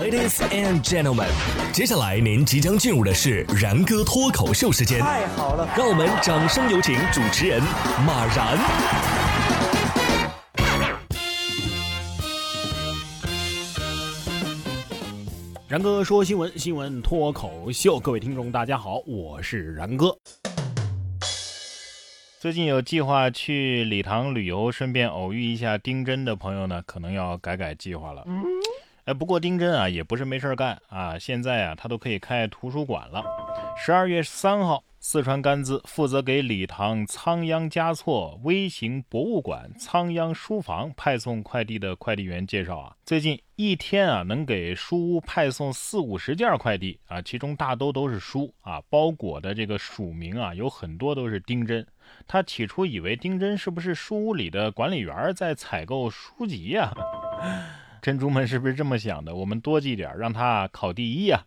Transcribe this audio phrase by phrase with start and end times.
[0.00, 1.28] Ladies and gentlemen，
[1.70, 5.00] 接下来您即将进入的是然哥脱口秀时间。
[5.00, 7.60] 太好了，让我们掌声有请主持人
[8.06, 8.58] 马然。
[15.68, 20.16] 然哥说新闻，新闻脱口秀，各位听众大家好，我是然哥。
[22.40, 28.24] 最近有计划去礼堂旅游，顺便偶遇一下丁真的朋友呢，可能要改改计划了。
[29.04, 33.24] 哎，不过丁真啊，也不是没事干啊，现在啊，他都可以开图书馆了。
[33.76, 51.84] 十二月三号，四川甘孜负责给礼堂仓央嘉措微型博物馆仓央书房派送快递的快递员介绍啊，最近一天啊，能给书屋派送四五十件快递啊，其中大都都是书啊，包裹的这个署名啊，有很多都是丁真。
[52.28, 56.92] 他起初以为丁真是不是书屋里的管理员在采购书籍呀？
[58.02, 59.32] 珍珠们是不是这么想的？
[59.32, 61.40] 我们多记点，让他考第一呀！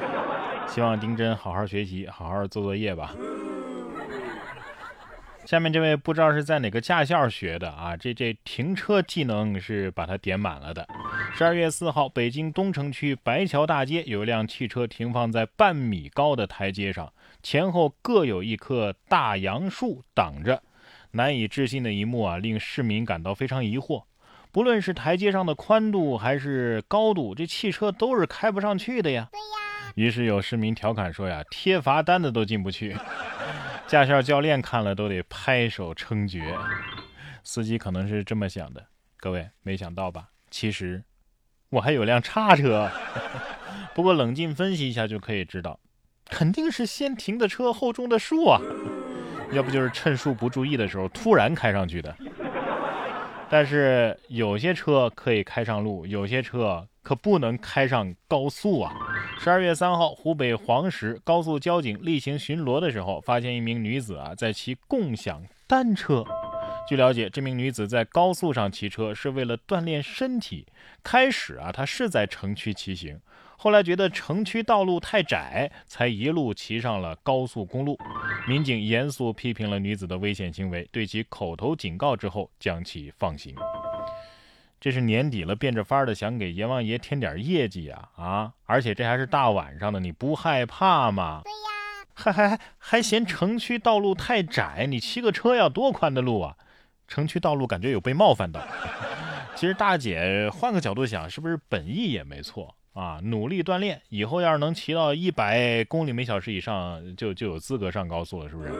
[0.68, 3.14] 希望丁真好好学习，好好做作业吧。
[5.46, 7.96] 下面这位不知道是在哪个驾校学的啊？
[7.96, 10.86] 这这停车技能是把它点满了的。
[11.34, 17.10] 十二月四号，北京东城区白桥大街有一辆汽车停放在半米高的台阶上，
[17.42, 20.62] 前后各有一棵大杨树挡着。
[21.12, 24.02] 难以置信的一幕啊，令市民感到非常疑惑。
[24.56, 29.28] 不论是台阶上的宽度还是高度，这汽车都是开不上去的呀。
[29.30, 29.92] 对呀。
[29.96, 32.96] 于是有市民调侃说呀：“贴罚单的都进不去。
[33.86, 36.56] ”驾校教练看了都得拍手称绝，
[37.44, 38.82] 司机可能是这么想的。
[39.18, 40.28] 各位没想到吧？
[40.50, 41.04] 其实
[41.68, 42.90] 我还有辆叉车。
[43.94, 45.78] 不过冷静分析一下就可以知道，
[46.30, 48.58] 肯定是先停的车后种的树啊，
[49.52, 52.16] 要不就是趁树不注意的时候突然开上去的。
[53.48, 58.92] 但是有些车可以开上路，有些车可不能开上高速啊！
[59.38, 66.24] 十二月三号，湖北黄石高速交警例行巡逻的时候，发现一名女子啊在骑共享单车。
[66.88, 70.66] 据了解，这名女子在高速上骑车是为了锻炼身体。
[71.04, 73.20] 开始啊，她是在城区骑行。
[73.56, 77.96] 后来觉得城区道路太窄，才一路骑上了高速公路。
[78.48, 83.52] 民警严肃批评了女子的危险行为，对其口头警告之后将其放行。
[84.78, 88.52] 这是年底了，变着法儿的想给阎王爷添点业绩啊啊！
[88.64, 91.42] 而且这还是大晚上的，你不害怕吗？
[91.42, 91.56] 对呀，
[92.14, 96.56] 还还还还嫌城区道路太窄，你骑个车要多宽的路啊？
[97.08, 98.64] 城区道路感觉有被冒犯到。
[99.56, 102.76] 其实大姐换个角度想，是不是本意也没错？
[102.96, 108.72] 啊，努力锻炼，以后要是能骑到一百公里每小时以上，就就有资格上高速了，是不是？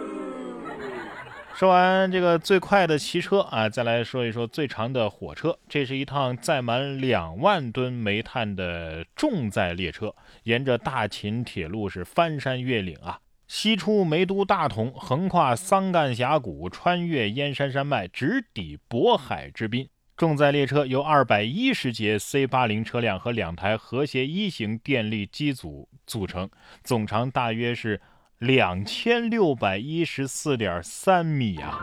[1.54, 5.58] 说完这个最快的骑车啊，再来说一说最长的火车。
[5.68, 19.86] 这是一趟载满两万吨煤炭的重载列车，沿着大秦铁路是翻山越岭啊，西出煤都大同，横跨桑干峡谷，穿越燕山山脉，直抵渤海之滨。
[20.16, 26.48] 重载列车由二百一十节 C 八零车辆和两台和谐一型电力机组组成，
[26.82, 28.00] 总长大约是
[28.38, 31.78] 两千六百一十四点三米啊！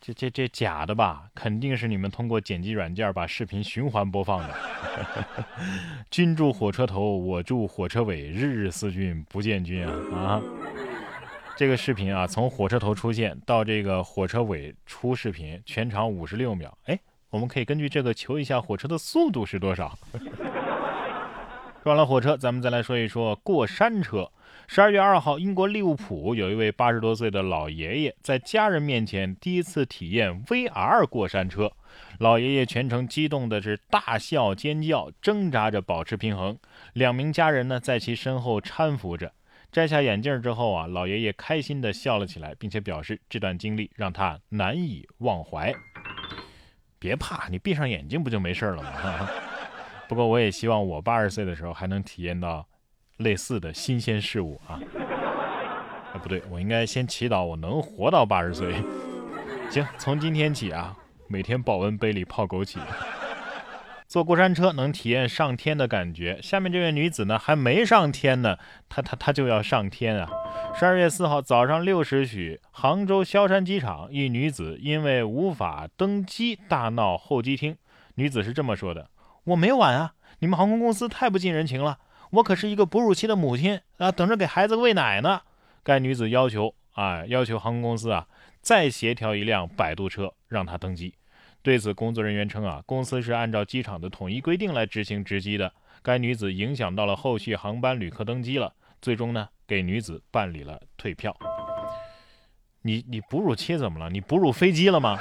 [0.00, 1.28] 这这这假的吧？
[1.32, 4.54] 肯定是你们通过剪辑软件把视频循环播放的。
[6.10, 10.42] 君住火车头，我住火车尾，日日思君不见君啊啊！
[11.56, 16.76] 这个视频啊，从火车头出现到这个火车尾出视频，全长五十六秒。
[16.86, 16.98] 哎。
[17.32, 19.98] 我们可以根据这个求一下火车的速度是多少。
[21.82, 24.30] 说完了火车，咱们再来说一说过山车。
[24.68, 31.72] 十二月二号，英国利物浦有一位八十多岁的老爷爷在家人面前第一次体验 VR 过山车，
[32.18, 36.58] 老爷爷全程激动的是大笑尖叫，挣扎着保持平衡。
[36.92, 39.32] 两名家人呢在其身后搀扶着。
[39.72, 45.74] 摘下眼镜之后啊，老爷爷开心的笑了起来，并且表示这段经历让他难以忘怀。
[47.02, 49.28] 别怕，你闭上眼睛不就没事了吗？
[50.08, 52.64] 不过我也希望我八十岁的时候还能体验到
[53.16, 54.78] 类似的新鲜事物啊！
[56.14, 58.76] 啊，不对，我应该先祈祷我能活到八十岁。
[59.68, 60.96] 行，从今天起啊，
[61.26, 62.78] 每天保温杯里泡枸杞。
[64.12, 66.38] 坐过山车能体验上天的感觉。
[66.42, 70.28] 下面这位女子呢，还没上天呢，她她她就要上天啊！
[70.74, 77.74] 十二月四号早上六时许，杭州萧山机场，一女子因为无法登机大闹候机厅。
[78.16, 79.08] 女子是这么说的
[79.44, 81.96] ：“我没晚啊，你们航空公司太不近人情了，
[82.32, 85.40] 我可是一个哺乳期的母亲啊，等着给孩子喂奶呢。”
[85.82, 88.26] 该女子要求啊，要求航空公司啊，
[88.60, 91.14] 再协调一辆摆渡车让她登机。
[91.62, 95.72] 对此，工作人员称啊，公司是按照机场的统一规定来执行值机的。
[96.02, 101.36] 该女子影响到了后续航班旅客登机了，最终呢给女子办理了退票。
[102.82, 104.10] 你你哺乳期怎么了？
[104.10, 105.16] 你哺乳飞机了吗？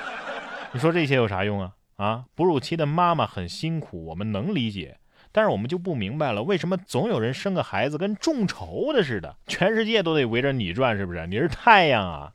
[0.74, 1.74] 你说这些有啥用啊？
[1.98, 4.98] 啊，哺乳期的妈妈很辛苦，我们能理解，
[5.32, 11.28] 但是我们就不明白了，为什么总有人生个孩子跟众筹的似的，全世界都得围着你转，是不是？
[11.28, 12.32] 你是太阳啊！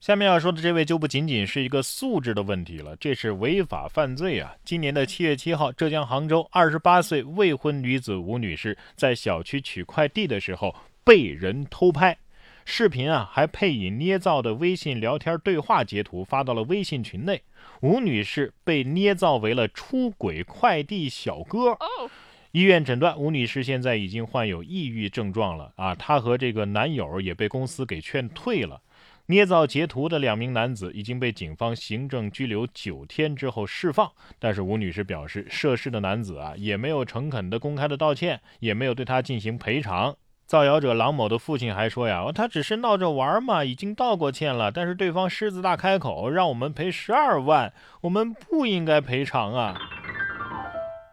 [0.00, 4.56] 下面要说的这位就不仅仅是一个素质的问题了，这是违法犯罪啊！
[4.64, 10.74] 今年的七月七号，浙江杭州二十八岁未婚女子吴女士在小区取快递的时候
[11.04, 12.16] 被人偷拍。
[12.64, 17.42] 视频啊，还配以捏造的微信聊天对话截图发到了微信群内。
[17.82, 21.76] 吴女士被捏造为了出轨快递小哥。
[22.52, 25.94] 医院诊断，吴女士现在已经患有抑郁症状了啊！
[25.94, 28.80] 她和这个男友也被公司给劝退了。
[29.26, 34.10] 捏造截图的两名男子已经被警方行政拘留九天之后释放。
[34.38, 40.16] 但是吴女士表示，涉事的男子啊，也没有诚恳的公开的道歉，也没有对她进行赔偿。
[40.46, 44.72] 造谣者郎某的父亲还说呀，他只是闹着玩嘛，已经道过歉了。
[44.72, 49.78] 但是对方狮子大开口，让我们赔十二万，我们不应该赔偿啊！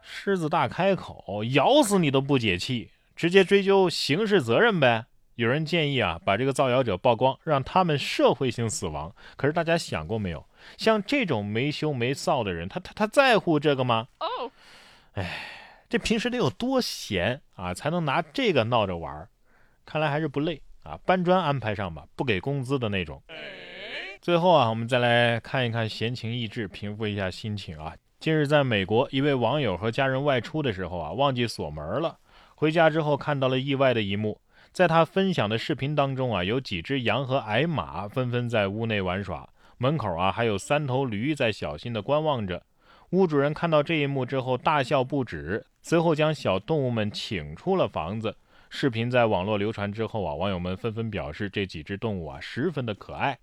[0.02, 5.06] 狮子大开口，咬死你都不解气，直接追究刑事责任呗。
[5.38, 9.16] 有人建议啊，把这个造谣者曝光，让他们社会性死亡。
[9.36, 10.46] 可是大家想过没有，
[10.78, 14.10] 像这种没羞没臊的人，他他他在乎这个吗？
[14.20, 14.52] 哦，
[15.14, 15.54] 哎。
[15.90, 19.30] 这平时得有多闲啊，才能拿这个闹着玩儿？
[19.86, 23.24] 看来还是不累啊，搬砖安排上吧，不给工资的那种。
[24.22, 27.94] 最后啊，我们再来看一看闲情逸致，平复一下心情啊。
[28.20, 32.18] 近日在美国，一位网友和家人外出的时候啊，忘记锁门了。
[32.56, 34.42] 回家之后看到了意外的一幕，
[34.78, 42.62] 在他分享的视频当中啊，有几只羊和矮马纷纷在屋内玩耍，门口啊还有三头驴在小心的观望着。
[43.10, 48.36] 屋主人看到这一幕之后大笑不止，随后将小动物们请出了房子。
[48.70, 53.36] 视频在网络流传之后啊，网友们纷纷表示这几只动物啊十分的可爱。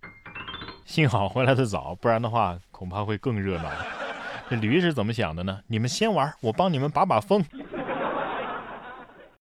[0.84, 3.68] 幸好回来的早，不然的话恐怕会更热闹。
[4.48, 5.58] 这驴是怎么想的呢？
[5.66, 7.44] 你们先玩，我帮你们把把风。